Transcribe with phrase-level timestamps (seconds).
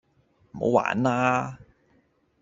[0.53, 1.59] 唔好玩啦